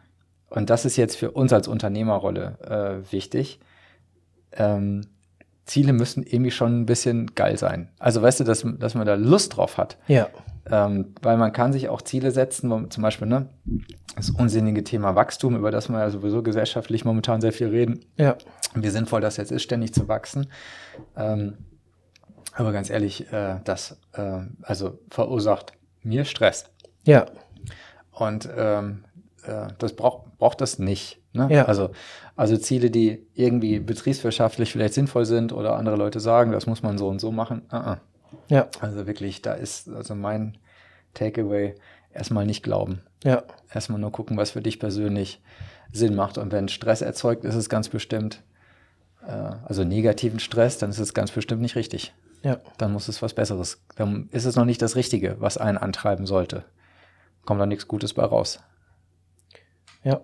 [0.49, 3.59] Und das ist jetzt für uns als Unternehmerrolle äh, wichtig.
[4.51, 5.01] Ähm,
[5.65, 7.89] Ziele müssen irgendwie schon ein bisschen geil sein.
[7.97, 9.97] Also weißt du, dass, dass man da Lust drauf hat.
[10.07, 10.27] Ja.
[10.69, 13.49] Ähm, weil man kann sich auch Ziele setzen, wo, zum Beispiel ne,
[14.15, 18.35] das unsinnige Thema Wachstum, über das wir ja sowieso gesellschaftlich momentan sehr viel reden, Ja.
[18.75, 20.47] wie sinnvoll das jetzt ist, ständig zu wachsen.
[21.15, 21.57] Ähm,
[22.53, 26.65] aber ganz ehrlich, äh, das äh, also verursacht mir Stress.
[27.05, 27.25] Ja.
[28.11, 29.04] Und ähm,
[29.47, 31.21] äh, das braucht, braucht das nicht.
[31.33, 31.47] Ne?
[31.51, 31.65] Ja.
[31.65, 31.91] Also,
[32.35, 36.97] also Ziele, die irgendwie betriebswirtschaftlich vielleicht sinnvoll sind oder andere Leute sagen, das muss man
[36.97, 37.63] so und so machen.
[37.71, 37.97] Uh -uh.
[38.47, 38.67] Ja.
[38.79, 40.57] Also wirklich, da ist also mein
[41.13, 41.75] Takeaway
[42.13, 43.01] erstmal nicht glauben.
[43.23, 43.43] Ja.
[43.73, 45.41] Erstmal nur gucken, was für dich persönlich
[45.91, 46.37] Sinn macht.
[46.37, 48.43] Und wenn Stress erzeugt, ist es ganz bestimmt,
[49.27, 52.13] äh, also negativen Stress, dann ist es ganz bestimmt nicht richtig.
[52.43, 52.59] Ja.
[52.77, 53.81] Dann muss es was Besseres.
[53.95, 56.63] Dann ist es noch nicht das Richtige, was einen antreiben sollte.
[57.45, 58.59] Kommt da nichts Gutes bei raus.
[60.05, 60.21] Ja,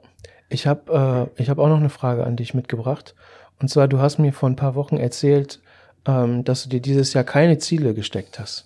[0.47, 3.15] ich habe äh, ich hab auch noch eine Frage an dich mitgebracht.
[3.59, 5.59] Und zwar, du hast mir vor ein paar Wochen erzählt,
[6.05, 8.65] ähm, dass du dir dieses Jahr keine Ziele gesteckt hast.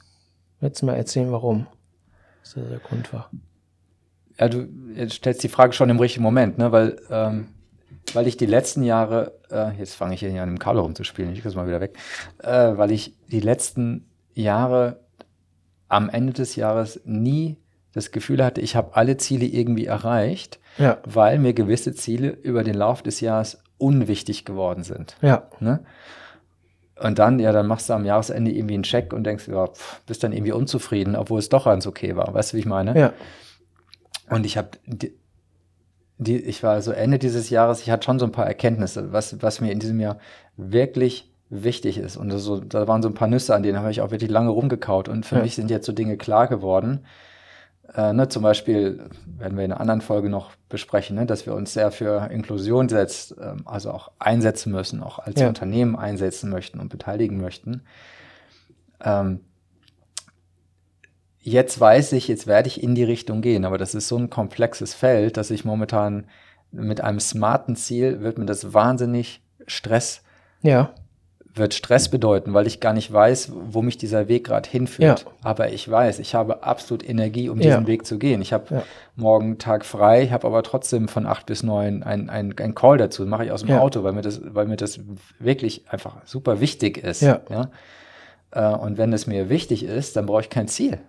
[0.59, 1.67] Willst du mal erzählen, warum?
[2.41, 3.31] Was der Grund war?
[4.37, 4.67] Ja, du
[5.09, 6.71] stellst die Frage schon im richtigen Moment, ne?
[6.71, 7.47] weil, ähm,
[8.13, 11.41] weil ich die letzten Jahre, äh, jetzt fange ich hier an dem Kabel rumzuspielen, ich
[11.41, 11.97] krieg's mal wieder weg,
[12.39, 14.99] äh, weil ich die letzten Jahre
[15.87, 17.57] am Ende des Jahres nie
[17.95, 22.63] das Gefühl hatte, ich habe alle Ziele irgendwie erreicht, Ja, weil mir gewisse Ziele über
[22.63, 25.15] den Lauf des Jahres unwichtig geworden sind.
[25.21, 25.79] ja, Ne?
[26.97, 30.01] Und dann, ja, dann machst du am Jahresende irgendwie einen Check und denkst, ja, pff,
[30.05, 32.33] bist dann irgendwie unzufrieden, obwohl es doch ganz okay war.
[32.33, 32.97] Weißt du, wie ich meine?
[32.97, 33.13] ja,
[34.29, 34.69] Und ich habe
[36.17, 39.41] die, ich war so Ende dieses Jahres, ich hatte schon so ein paar Erkenntnisse, was,
[39.41, 40.17] was mir in diesem Jahr
[40.55, 42.17] wirklich wichtig ist.
[42.17, 44.49] Und so, da waren so ein paar Nüsse, an denen habe ich auch wirklich lange
[44.49, 45.09] rumgekaut.
[45.09, 45.41] Und für ja.
[45.41, 47.05] mich sind jetzt so Dinge klar geworden.
[47.93, 51.53] Äh, ne, zum Beispiel werden wir in einer anderen Folge noch besprechen, ne, dass wir
[51.53, 55.47] uns sehr für Inklusion setzt, ähm, also auch einsetzen müssen, auch als ja.
[55.47, 57.83] Unternehmen einsetzen möchten und beteiligen möchten.
[59.03, 59.41] Ähm,
[61.39, 64.29] jetzt weiß ich, jetzt werde ich in die Richtung gehen, aber das ist so ein
[64.29, 66.25] komplexes Feld, dass ich momentan
[66.71, 70.23] mit einem smarten Ziel wird mir das wahnsinnig Stress
[70.61, 70.93] ja
[71.55, 75.21] wird Stress bedeuten, weil ich gar nicht weiß, wo mich dieser Weg gerade hinführt.
[75.21, 75.31] Ja.
[75.41, 77.87] Aber ich weiß, ich habe absolut Energie, um diesen ja.
[77.87, 78.41] Weg zu gehen.
[78.41, 78.83] Ich habe ja.
[79.15, 82.97] morgen Tag frei, ich habe aber trotzdem von acht bis neun ein, ein, ein Call
[82.97, 84.99] dazu, mache ich aus dem Auto, weil mir, das, weil mir das
[85.39, 87.21] wirklich einfach super wichtig ist.
[87.21, 87.41] Ja.
[88.51, 90.99] Äh, und wenn es mir wichtig ist, dann brauche ich kein Ziel.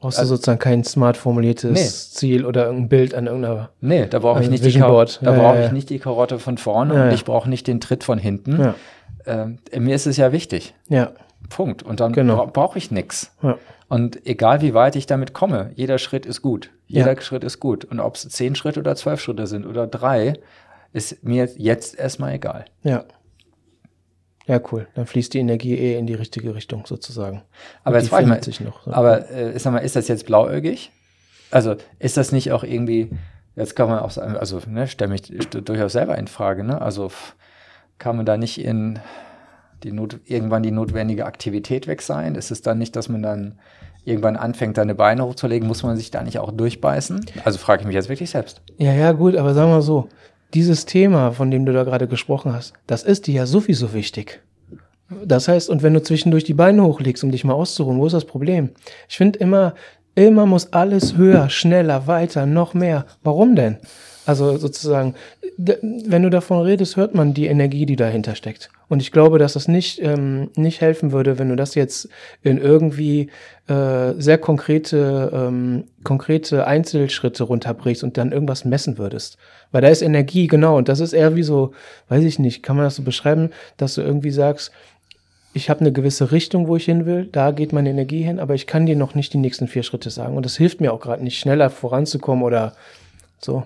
[0.00, 1.86] Brauchst also, du sozusagen kein smart formuliertes nee.
[1.86, 5.72] Ziel oder irgendein Bild an irgendeiner Nee, da brauche ich, nicht die, da brauche ich
[5.72, 8.74] nicht die Karotte von vorne und ich brauche nicht den Tritt von hinten
[9.26, 10.74] äh, mir ist es ja wichtig.
[10.88, 11.12] Ja.
[11.48, 11.82] Punkt.
[11.82, 12.36] Und dann genau.
[12.36, 13.34] bra brauche ich nichts.
[13.42, 13.58] Ja.
[13.88, 16.70] Und egal wie weit ich damit komme, jeder Schritt ist gut.
[16.86, 17.20] Jeder ja.
[17.20, 17.84] Schritt ist gut.
[17.84, 20.34] Und ob es zehn Schritte oder zwölf Schritte sind oder drei,
[20.92, 22.64] ist mir jetzt erstmal egal.
[22.82, 23.04] Ja.
[24.46, 24.86] Ja, cool.
[24.94, 27.42] Dann fließt die Energie eh in die richtige Richtung sozusagen.
[27.82, 28.92] Aber jetzt frage ich mal, sich noch, so.
[28.92, 30.92] aber äh, sag mal, ist das jetzt blauäugig?
[31.50, 33.10] Also ist das nicht auch irgendwie,
[33.56, 36.80] jetzt kann man auch sagen, also ne, stelle mich durchaus selber in Frage, ne?
[36.80, 37.10] Also
[37.98, 38.98] kann man da nicht in
[39.82, 42.34] die Not, irgendwann die notwendige Aktivität weg sein?
[42.34, 43.58] Ist es dann nicht, dass man dann
[44.04, 45.68] irgendwann anfängt, seine Beine hochzulegen?
[45.68, 47.24] Muss man sich da nicht auch durchbeißen?
[47.44, 48.62] Also frage ich mich jetzt wirklich selbst.
[48.78, 50.08] Ja, ja, gut, aber sagen wir so,
[50.54, 54.40] dieses Thema, von dem du da gerade gesprochen hast, das ist dir ja sowieso wichtig.
[55.24, 58.12] Das heißt, und wenn du zwischendurch die Beine hochlegst, um dich mal auszuruhen, wo ist
[58.12, 58.70] das Problem?
[59.08, 59.74] Ich finde immer,
[60.14, 63.06] immer muss alles höher, schneller, weiter, noch mehr.
[63.22, 63.78] Warum denn?
[64.26, 65.14] Also sozusagen,
[65.56, 68.70] wenn du davon redest, hört man die Energie, die dahinter steckt.
[68.88, 72.08] Und ich glaube, dass das nicht, ähm, nicht helfen würde, wenn du das jetzt
[72.42, 73.30] in irgendwie
[73.68, 79.38] äh, sehr konkrete, ähm, konkrete Einzelschritte runterbrichst und dann irgendwas messen würdest.
[79.70, 81.72] Weil da ist Energie, genau, und das ist eher wie so,
[82.08, 84.72] weiß ich nicht, kann man das so beschreiben, dass du irgendwie sagst,
[85.54, 88.54] ich habe eine gewisse Richtung, wo ich hin will, da geht meine Energie hin, aber
[88.54, 90.36] ich kann dir noch nicht die nächsten vier Schritte sagen.
[90.36, 92.74] Und das hilft mir auch gerade nicht, schneller voranzukommen oder
[93.38, 93.64] so.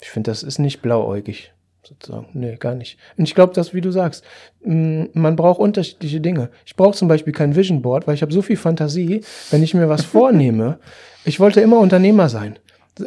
[0.00, 2.28] Ich finde, das ist nicht blauäugig, sozusagen.
[2.34, 2.98] Nee, gar nicht.
[3.16, 4.24] Und ich glaube, dass, wie du sagst,
[4.62, 6.50] man braucht unterschiedliche Dinge.
[6.64, 9.74] Ich brauche zum Beispiel kein Vision Board, weil ich habe so viel Fantasie, wenn ich
[9.74, 10.78] mir was vornehme.
[11.24, 12.58] Ich wollte immer Unternehmer sein.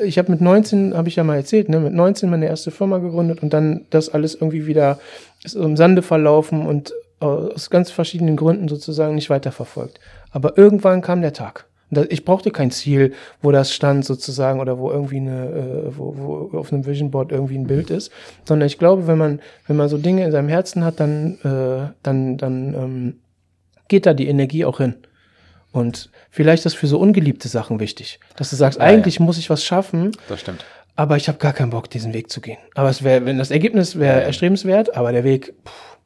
[0.03, 2.99] Ich habe mit 19, habe ich ja mal erzählt, ne, mit 19 meine erste Firma
[2.99, 4.99] gegründet und dann das alles irgendwie wieder
[5.43, 9.99] ist im Sande verlaufen und aus ganz verschiedenen Gründen sozusagen nicht weiterverfolgt.
[10.31, 11.65] Aber irgendwann kam der Tag.
[12.09, 16.57] Ich brauchte kein Ziel, wo das stand sozusagen oder wo irgendwie eine, äh, wo, wo
[16.57, 18.11] auf einem Vision Board irgendwie ein Bild ist,
[18.45, 21.91] sondern ich glaube, wenn man, wenn man so Dinge in seinem Herzen hat, dann, äh,
[22.03, 23.19] dann, dann ähm,
[23.87, 24.95] geht da die Energie auch hin.
[25.71, 29.25] Und vielleicht ist für so ungeliebte Sachen wichtig, dass du sagst, ja, eigentlich ja.
[29.25, 30.11] muss ich was schaffen.
[30.27, 30.65] Das stimmt.
[30.95, 32.57] Aber ich habe gar keinen Bock, diesen Weg zu gehen.
[32.75, 35.97] Aber es wäre, wenn das Ergebnis wäre ja, erstrebenswert, aber der Weg, pff,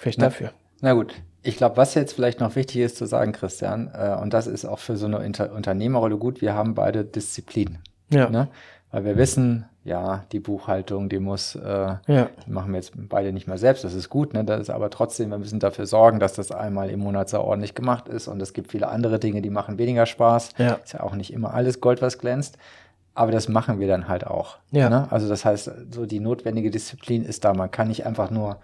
[0.00, 0.52] vielleicht na, dafür.
[0.80, 4.32] Na gut, ich glaube, was jetzt vielleicht noch wichtig ist zu sagen, Christian, äh, und
[4.32, 7.78] das ist auch für so eine Inter Unternehmerrolle gut, wir haben beide Disziplin.
[8.10, 8.30] Ja.
[8.30, 8.48] Ne?
[8.90, 12.28] Weil wir wissen, ja, die Buchhaltung, die muss, äh, ja.
[12.46, 14.44] die machen wir jetzt beide nicht mehr selbst, das ist gut, ne?
[14.44, 17.74] Das ist aber trotzdem, wir müssen dafür sorgen, dass das einmal im Monat so ordentlich
[17.74, 20.50] gemacht ist und es gibt viele andere Dinge, die machen weniger Spaß.
[20.58, 20.74] Ja.
[20.74, 22.58] Ist ja auch nicht immer alles Gold, was glänzt.
[23.14, 24.58] Aber das machen wir dann halt auch.
[24.70, 24.88] Ja.
[24.88, 25.06] Ne?
[25.10, 27.52] Also das heißt, so die notwendige Disziplin ist da.
[27.52, 28.58] Man kann nicht einfach nur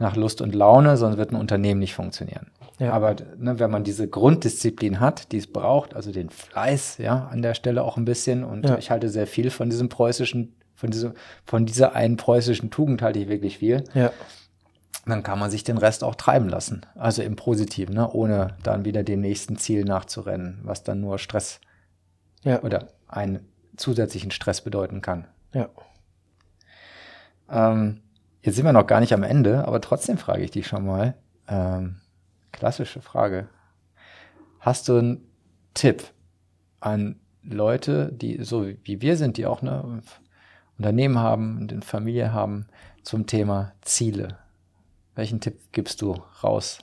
[0.00, 2.50] nach Lust und Laune, sonst wird ein Unternehmen nicht funktionieren.
[2.78, 2.92] Ja.
[2.92, 7.42] Aber ne, wenn man diese Grunddisziplin hat, die es braucht, also den Fleiß, ja, an
[7.42, 8.78] der Stelle auch ein bisschen, und ja.
[8.78, 11.12] ich halte sehr viel von diesem preußischen, von diesem,
[11.44, 13.84] von dieser einen preußischen Tugend halte ich wirklich viel.
[13.92, 14.10] Ja.
[15.04, 16.86] Dann kann man sich den Rest auch treiben lassen.
[16.94, 18.10] Also im Positiven, ne?
[18.10, 21.60] ohne dann wieder dem nächsten Ziel nachzurennen, was dann nur Stress
[22.42, 22.62] ja.
[22.62, 25.26] oder einen zusätzlichen Stress bedeuten kann.
[25.52, 25.68] Ja.
[27.50, 28.00] Ähm,
[28.42, 31.14] Jetzt sind wir noch gar nicht am Ende, aber trotzdem frage ich dich schon mal.
[31.46, 31.96] Ähm,
[32.52, 33.48] klassische Frage.
[34.60, 35.28] Hast du einen
[35.74, 36.04] Tipp
[36.80, 40.02] an Leute, die so wie wir sind, die auch eine
[40.78, 42.66] Unternehmen haben, eine Familie haben,
[43.02, 44.38] zum Thema Ziele?
[45.14, 46.78] Welchen Tipp gibst du raus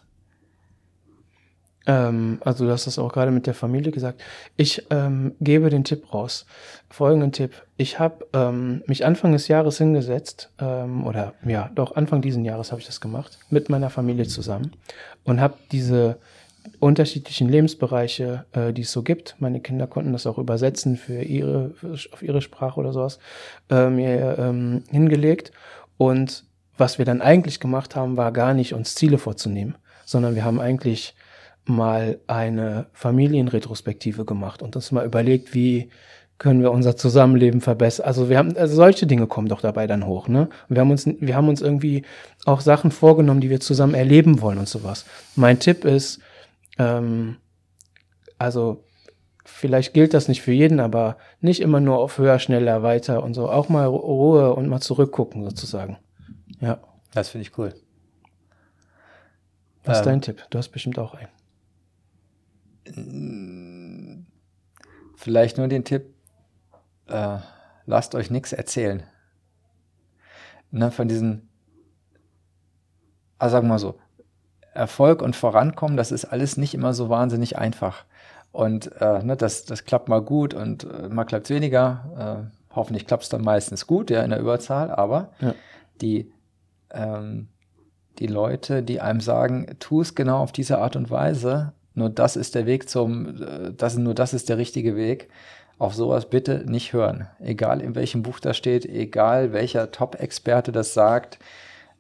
[1.87, 4.21] ähm, also du hast das auch gerade mit der Familie gesagt.
[4.57, 6.45] Ich ähm, gebe den Tipp raus.
[6.89, 7.53] Folgenden Tipp.
[7.77, 12.71] Ich habe ähm, mich Anfang des Jahres hingesetzt, ähm, oder ja, doch Anfang diesen Jahres
[12.71, 14.73] habe ich das gemacht, mit meiner Familie zusammen
[15.23, 16.19] und habe diese
[16.79, 19.37] unterschiedlichen Lebensbereiche, äh, die es so gibt.
[19.39, 21.73] Meine Kinder konnten das auch übersetzen für ihre,
[22.11, 23.19] auf ihre Sprache oder sowas,
[23.69, 25.53] äh, mir ähm, hingelegt.
[25.97, 26.43] Und
[26.77, 30.59] was wir dann eigentlich gemacht haben, war gar nicht uns Ziele vorzunehmen, sondern wir haben
[30.59, 31.15] eigentlich
[31.69, 35.89] mal eine Familienretrospektive gemacht und uns mal überlegt, wie
[36.37, 38.05] können wir unser Zusammenleben verbessern.
[38.05, 40.49] Also wir haben also solche Dinge kommen doch dabei dann hoch, ne?
[40.69, 42.03] Wir haben uns wir haben uns irgendwie
[42.45, 45.05] auch Sachen vorgenommen, die wir zusammen erleben wollen und sowas.
[45.35, 46.19] Mein Tipp ist,
[46.77, 47.37] ähm,
[48.37, 48.83] also
[49.45, 53.33] vielleicht gilt das nicht für jeden, aber nicht immer nur auf höher, schneller, weiter und
[53.33, 53.49] so.
[53.49, 55.97] Auch mal Ruhe und mal zurückgucken sozusagen.
[56.61, 56.79] Ja.
[57.13, 57.73] Das finde ich cool.
[59.85, 60.45] Was ist ähm, dein Tipp?
[60.51, 61.29] Du hast bestimmt auch einen.
[65.27, 66.13] Vielleicht nur den Tipp,
[67.07, 67.39] äh,
[67.85, 69.03] lasst euch nichts erzählen.
[70.71, 71.49] Ne, von diesen,
[73.37, 73.99] also sagen wir mal so,
[74.73, 78.05] Erfolg und Vorankommen, das ist alles nicht immer so wahnsinnig einfach.
[78.53, 82.47] Und äh, ne, das, das klappt mal gut und äh, mal klappt es weniger.
[82.49, 85.53] Äh, hoffentlich klappt es dann meistens gut, ja, in der Überzahl, aber ja.
[85.99, 86.31] die,
[86.91, 87.49] ähm,
[88.19, 92.35] die Leute, die einem sagen, tu es genau auf diese Art und Weise, nur das
[92.35, 95.29] ist der Weg zum, äh, das, nur das ist der richtige Weg,
[95.79, 97.27] auf sowas bitte nicht hören.
[97.39, 101.39] Egal in welchem Buch das steht, egal welcher Top-Experte das sagt,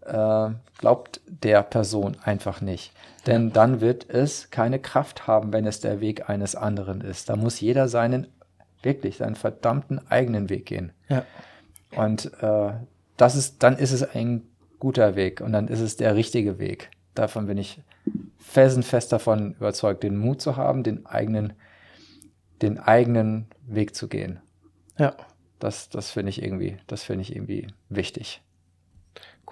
[0.05, 2.93] äh, glaubt der Person einfach nicht.
[3.25, 7.29] Denn dann wird es keine Kraft haben, wenn es der Weg eines anderen ist.
[7.29, 8.27] Da muss jeder seinen,
[8.83, 10.91] wirklich seinen verdammten eigenen Weg gehen.
[11.09, 11.25] Ja.
[11.95, 12.69] Und äh,
[13.17, 14.43] das ist, dann ist es ein
[14.79, 16.91] guter Weg und dann ist es der richtige Weg.
[17.15, 17.79] Davon bin ich
[18.47, 21.53] felsenfest davon überzeugt, den Mut zu haben, den eigenen,
[22.61, 24.39] den eigenen Weg zu gehen.
[24.97, 25.15] Ja.
[25.59, 28.41] Das, das finde ich irgendwie, das finde ich irgendwie wichtig.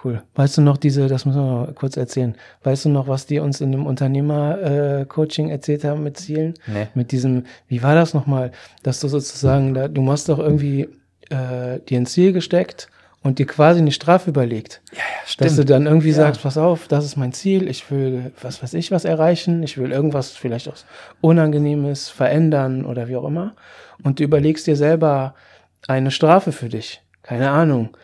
[0.02, 0.22] Cool.
[0.34, 2.36] Weißt du noch diese, das müssen wir kurz erzählen.
[2.62, 6.54] Weißt du noch, was die uns in dem Unternehmer-Coaching äh, erzählt haben mit Zielen?
[6.66, 6.88] Nee.
[6.94, 10.88] Mit diesem, wie war das nochmal, dass du sozusagen, da, du hast doch irgendwie
[11.30, 12.88] äh, dir ein Ziel gesteckt
[13.22, 14.82] und dir quasi eine Strafe überlegt.
[14.92, 15.50] Ja, ja, stimmt.
[15.50, 16.14] Dass du dann irgendwie ja.
[16.14, 19.78] sagst, pass auf, das ist mein Ziel, ich will, was weiß ich, was erreichen, ich
[19.78, 20.76] will irgendwas vielleicht auch
[21.20, 23.54] Unangenehmes verändern oder wie auch immer.
[24.02, 25.34] Und du überlegst dir selber
[25.88, 27.02] eine Strafe für dich.
[27.22, 27.96] Keine Ahnung.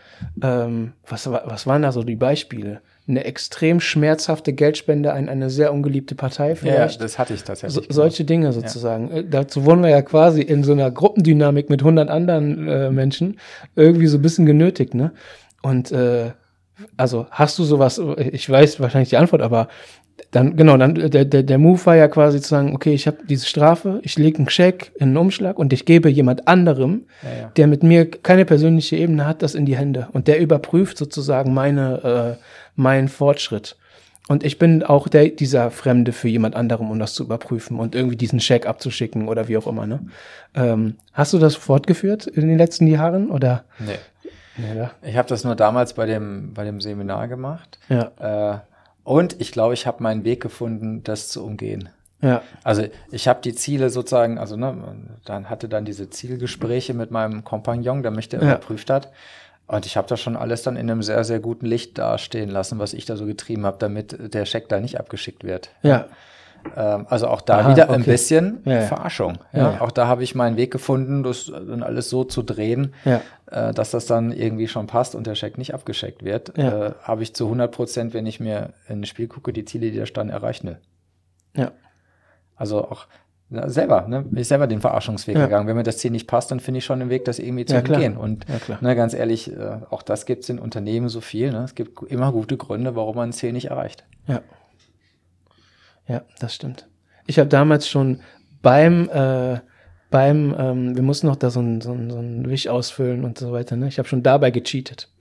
[0.42, 2.80] Ähm, was, was waren da so die Beispiele?
[3.08, 7.00] Eine extrem schmerzhafte Geldspende an eine sehr ungeliebte Partei vielleicht.
[7.00, 7.84] Ja, das hatte ich tatsächlich.
[7.84, 9.10] So, solche Dinge sozusagen.
[9.10, 9.16] Ja.
[9.16, 13.40] Äh, dazu wurden wir ja quasi in so einer Gruppendynamik mit 100 anderen äh, Menschen
[13.74, 15.12] irgendwie so ein bisschen genötigt, ne?
[15.62, 16.30] Und äh,
[16.96, 19.68] also hast du sowas, ich weiß wahrscheinlich die Antwort, aber
[20.30, 23.18] dann, genau, dann der, der, der Move war ja quasi zu sagen, okay, ich habe
[23.28, 27.42] diese Strafe, ich lege einen Scheck in einen Umschlag und ich gebe jemand anderem, ja,
[27.42, 27.52] ja.
[27.56, 30.08] der mit mir keine persönliche Ebene hat, das in die Hände.
[30.12, 32.42] Und der überprüft sozusagen meine, äh,
[32.74, 33.76] meinen Fortschritt.
[34.28, 37.94] Und ich bin auch der, dieser Fremde für jemand anderem, um das zu überprüfen und
[37.94, 39.86] irgendwie diesen Scheck abzuschicken oder wie auch immer.
[39.86, 40.06] Ne?
[40.54, 43.30] Ähm, hast du das fortgeführt in den letzten Jahren?
[43.30, 43.64] Oder?
[43.78, 43.98] Nee.
[44.76, 47.78] Ja, ich habe das nur damals bei dem, bei dem Seminar gemacht.
[47.88, 48.54] Ja.
[48.54, 48.58] Äh,
[49.02, 51.88] und ich glaube, ich habe meinen Weg gefunden, das zu umgehen.
[52.20, 52.42] Ja.
[52.62, 54.76] Also ich habe die Ziele sozusagen, also ne,
[55.24, 58.46] dann hatte dann diese Zielgespräche mit meinem Kompagnon, der mich der ja.
[58.46, 59.10] überprüft hat.
[59.66, 62.78] Und ich habe das schon alles dann in einem sehr, sehr guten Licht dastehen lassen,
[62.78, 65.70] was ich da so getrieben habe, damit der Scheck da nicht abgeschickt wird.
[65.82, 66.06] Ja.
[66.76, 67.94] Ähm, also auch da Aha, wieder okay.
[67.94, 68.80] ein bisschen ja, ja.
[68.82, 69.38] Verarschung.
[69.52, 69.80] Ja.
[69.80, 73.90] Auch da habe ich meinen Weg gefunden, das dann alles so zu drehen, äh, dass
[73.90, 76.56] das dann irgendwie schon passt und der Scheck nicht abgeschickt wird.
[76.58, 79.90] Äh, habe ich zu 100 Prozent, wenn ich mir in ein Spiel gucke, die Ziele,
[79.90, 80.64] die da standen, erreicht.
[81.56, 81.72] Ja.
[82.56, 83.06] Also auch
[83.52, 84.22] na, selber, ne?
[84.22, 85.44] Bin ich selber den Verarschungsweg ja.
[85.44, 85.68] gegangen.
[85.68, 87.74] Wenn mir das Ziel nicht passt, dann finde ich schon den Weg, das irgendwie zu
[87.74, 88.16] ja, umgehen.
[88.16, 91.52] Und ja, ne, ganz ehrlich, äh, auch das gibt es in Unternehmen so viel.
[91.52, 91.62] Ne?
[91.64, 94.04] Es gibt immer gute Gründe, warum man ein Ziel nicht erreicht.
[94.26, 94.40] Ja.
[96.08, 96.88] Ja, das stimmt.
[97.26, 98.20] Ich habe damals schon
[98.62, 99.60] beim, äh,
[100.10, 103.38] beim, ähm, wir mussten noch da so ein, so ein, so ein Wisch ausfüllen und
[103.38, 103.76] so weiter.
[103.76, 103.86] Ne?
[103.86, 105.11] Ich habe schon dabei gecheatet.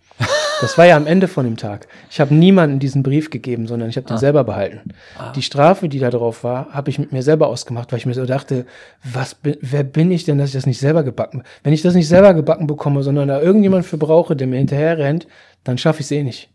[0.62, 1.88] Das war ja am Ende von dem Tag.
[2.12, 4.19] Ich habe niemandem diesen Brief gegeben, sondern ich habe den ah.
[4.19, 4.93] selber behalten.
[5.17, 5.32] Ah.
[5.34, 8.13] Die Strafe, die da drauf war, habe ich mit mir selber ausgemacht, weil ich mir
[8.13, 8.65] so dachte,
[9.04, 11.43] was, wer bin ich denn, dass ich das nicht selber gebacken?
[11.63, 15.00] Wenn ich das nicht selber gebacken bekomme, sondern da irgendjemand für brauche, der mir hinterher
[15.00, 15.28] rennt,
[15.63, 16.50] dann schaffe ich es eh nicht.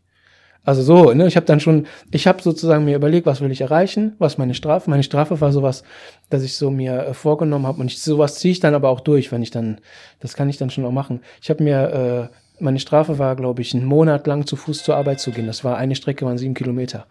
[0.64, 3.60] Also so, ne, ich habe dann schon, ich habe sozusagen mir überlegt, was will ich
[3.60, 4.90] erreichen, was meine Strafe.
[4.90, 5.84] Meine Strafe war sowas,
[6.28, 8.98] dass ich so mir äh, vorgenommen habe und ich, sowas ziehe ich dann aber auch
[9.00, 9.78] durch, wenn ich dann,
[10.18, 11.20] das kann ich dann schon auch machen.
[11.40, 14.96] Ich habe mir, äh, meine Strafe war, glaube ich, einen Monat lang zu Fuß zur
[14.96, 15.46] Arbeit zu gehen.
[15.46, 17.06] Das war eine Strecke, waren sieben Kilometer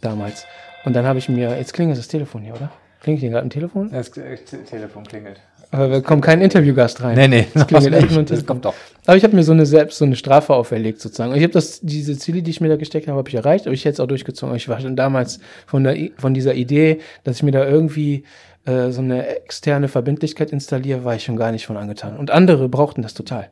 [0.00, 0.44] damals.
[0.84, 2.70] Und dann habe ich mir, jetzt klingelt das Telefon hier, oder?
[3.00, 3.90] Klingelt hier gerade ein Telefon?
[3.92, 5.40] Das Telefon klingelt.
[5.70, 7.14] Aber wir kommen kein Interviewgast rein.
[7.14, 8.10] Nee, nee, das, das, nicht.
[8.10, 8.30] Nicht.
[8.30, 8.74] das kommt doch.
[9.04, 11.34] Aber ich habe mir so eine selbst so eine Strafe auferlegt sozusagen.
[11.34, 13.74] Ich habe das diese Ziele, die ich mir da gesteckt habe, habe ich erreicht, aber
[13.74, 14.56] ich hätte es auch durchgezogen.
[14.56, 18.24] Ich war schon damals von der von dieser Idee, dass ich mir da irgendwie
[18.64, 22.16] äh, so eine externe Verbindlichkeit installiere, war ich schon gar nicht von angetan.
[22.16, 23.50] Und andere brauchten das total.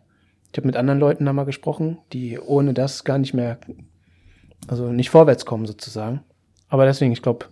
[0.56, 3.58] Ich habe mit anderen Leuten da mal gesprochen, die ohne das gar nicht mehr,
[4.68, 6.24] also nicht vorwärts kommen sozusagen.
[6.70, 7.44] Aber deswegen, ich glaube,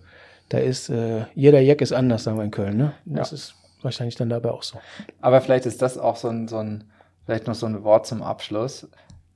[0.48, 2.78] da ist äh, jeder Jack ist anders, sagen wir in Köln.
[2.78, 2.94] Ne?
[3.04, 3.34] Das ja.
[3.34, 4.78] ist wahrscheinlich dann dabei auch so.
[5.20, 6.84] Aber vielleicht ist das auch so ein, so ein
[7.26, 8.88] vielleicht noch so ein Wort zum Abschluss.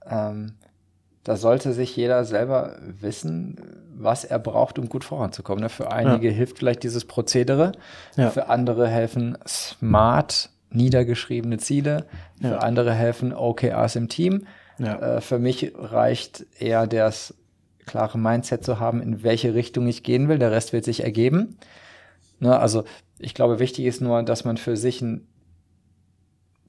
[0.06, 0.54] Ähm,
[1.22, 3.60] da sollte sich jeder selber wissen,
[3.94, 5.62] was er braucht, um gut voranzukommen.
[5.62, 5.68] Ne?
[5.68, 6.34] Für einige ja.
[6.34, 7.72] hilft vielleicht dieses Prozedere,
[8.16, 8.30] ja.
[8.30, 12.06] für andere helfen smart niedergeschriebene Ziele,
[12.40, 12.58] für ja.
[12.58, 14.46] andere helfen OKRs im Team.
[14.78, 17.34] Äh, für mich reicht eher das
[17.86, 20.38] klare Mindset zu haben, in welche Richtung ich gehen will.
[20.38, 21.56] Der Rest wird sich ergeben.
[22.38, 22.58] Ne?
[22.58, 22.84] Also
[23.18, 25.26] ich glaube, wichtig ist nur, dass man für sich ein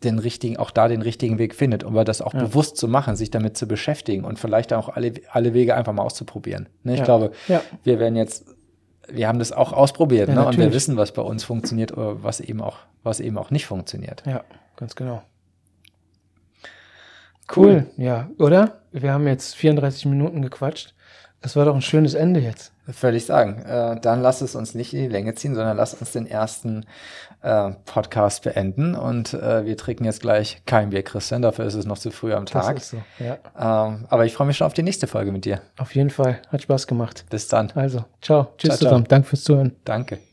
[0.03, 2.39] den richtigen, auch da den richtigen Weg findet, um das auch ja.
[2.39, 6.03] bewusst zu machen, sich damit zu beschäftigen und vielleicht auch alle, alle Wege einfach mal
[6.03, 6.69] auszuprobieren.
[6.83, 7.05] Ne, ich ja.
[7.05, 7.62] glaube, ja.
[7.83, 8.45] wir werden jetzt,
[9.12, 12.39] wir haben das auch ausprobiert ne, und wir wissen, was bei uns funktioniert oder was
[12.39, 14.24] eben auch, was eben auch nicht funktioniert.
[14.26, 14.43] Ja,
[14.76, 15.24] ganz genau.
[17.56, 18.04] Cool, cool.
[18.04, 18.82] ja, oder?
[18.91, 20.93] Wir haben jetzt 34 Minuten gequatscht.
[21.41, 22.74] Das war doch ein schönes Ende jetzt.
[22.88, 23.62] Völlig sagen.
[23.63, 26.86] Äh, dann lass es uns nicht in die Länge ziehen, sondern lass uns den ersten
[27.41, 28.95] äh, Podcast beenden.
[28.95, 31.41] Und äh, wir trinken jetzt gleich kein Bier, Christian.
[31.41, 32.75] Dafür ist es noch zu früh am Tag.
[32.75, 33.38] Das ist so, ja.
[33.58, 35.62] Ähm, aber ich freue mich schon auf die nächste Folge mit dir.
[35.78, 36.39] Auf jeden Fall.
[36.52, 37.25] Hat Spaß gemacht.
[37.30, 37.71] Bis dann.
[37.75, 38.54] Also, ciao.
[38.58, 39.06] Tschüss ciao, zusammen.
[39.06, 39.10] Ciao.
[39.10, 39.75] Danke fürs Zuhören.
[39.86, 40.29] Danke.